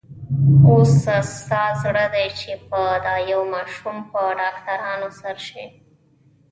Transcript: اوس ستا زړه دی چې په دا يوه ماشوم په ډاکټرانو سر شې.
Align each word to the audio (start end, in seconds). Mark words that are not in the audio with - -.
اوس 0.67 0.91
ستا 1.41 1.63
زړه 1.81 2.05
دی 2.13 2.27
چې 2.39 2.51
په 2.67 2.81
دا 3.05 3.15
يوه 3.31 3.45
ماشوم 3.53 3.97
په 4.11 4.19
ډاکټرانو 4.39 5.07
سر 5.19 5.35
شې. 5.47 5.63